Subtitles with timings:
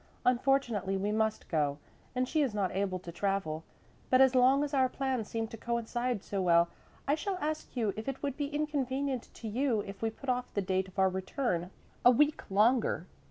[0.25, 1.77] "Unfortunately we must go,
[2.15, 3.63] and she is not able to travel.
[4.09, 6.69] But as long as our plans seem to coincide so well,
[7.07, 10.51] I shall ask you if it would be inconvenient to you if we put off
[10.55, 11.69] the date of our return
[12.03, 13.05] a week longer.